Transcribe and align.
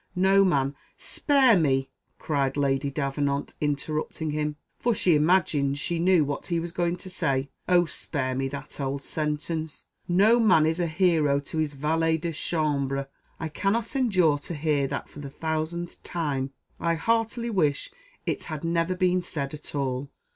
No 0.15 0.43
man" 0.43 0.73
"Spare 1.15 1.55
me!" 1.55 1.91
cried 2.17 2.57
Lady 2.57 2.89
Davenant, 2.89 3.53
interrupting 3.61 4.31
him, 4.31 4.55
for 4.79 4.95
she 4.95 5.13
imagined 5.13 5.77
she 5.77 5.99
knew 5.99 6.25
what 6.25 6.47
he 6.47 6.59
was 6.59 6.71
going 6.71 6.95
to 6.95 7.07
say; 7.07 7.51
"Oh! 7.69 7.85
spare 7.85 8.33
me 8.33 8.47
that 8.47 8.81
old 8.81 9.03
sentence, 9.03 9.85
'No 10.07 10.39
man 10.39 10.65
is 10.65 10.79
a 10.79 10.87
hero 10.87 11.39
to 11.41 11.59
his 11.59 11.73
valet 11.75 12.17
de 12.17 12.33
chambre.' 12.33 13.09
I 13.39 13.47
cannot 13.49 13.95
endure 13.95 14.39
to 14.39 14.55
hear 14.55 14.87
that 14.87 15.07
for 15.07 15.19
the 15.19 15.29
thousandth 15.29 16.01
time; 16.01 16.49
I 16.79 16.95
heartily 16.95 17.51
wish 17.51 17.91
it 18.25 18.45
had 18.45 18.63
never 18.63 18.95
been 18.95 19.21
said 19.21 19.53
at 19.53 19.75
all." 19.75 20.09